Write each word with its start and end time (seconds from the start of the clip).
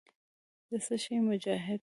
د 0.69 0.71
څه 0.85 0.95
شي 1.03 1.15
مجاهد. 1.27 1.79